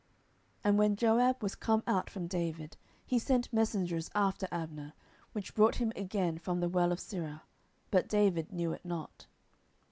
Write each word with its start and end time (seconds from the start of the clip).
10:003:026 0.01 0.09
And 0.63 0.77
when 0.79 0.95
Joab 0.95 1.43
was 1.43 1.53
come 1.53 1.83
out 1.85 2.09
from 2.09 2.25
David, 2.25 2.75
he 3.05 3.19
sent 3.19 3.53
messengers 3.53 4.09
after 4.15 4.47
Abner, 4.51 4.93
which 5.33 5.53
brought 5.53 5.75
him 5.75 5.93
again 5.95 6.39
from 6.39 6.59
the 6.59 6.69
well 6.69 6.91
of 6.91 6.99
Sirah: 6.99 7.41
but 7.91 8.09
David 8.09 8.51
knew 8.51 8.71
it 8.73 8.83
not. 8.83 9.27